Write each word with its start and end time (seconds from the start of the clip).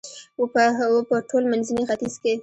و 0.39 0.43
په 1.09 1.15
ټول 1.29 1.43
منځني 1.51 1.83
ختیځ 1.89 2.15
کې 2.21 2.33